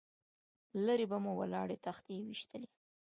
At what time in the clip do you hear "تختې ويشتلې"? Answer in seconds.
1.85-2.69